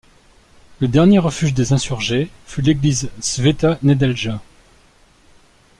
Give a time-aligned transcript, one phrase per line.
[0.79, 4.41] Le dernier refuge des insurgés fut l'église Sveta Nedelja.